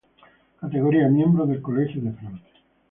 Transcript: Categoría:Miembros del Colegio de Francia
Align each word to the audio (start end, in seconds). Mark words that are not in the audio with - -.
Categoría:Miembros 0.61 1.47
del 1.47 1.61
Colegio 1.61 2.01
de 2.01 2.11
Francia 2.13 2.51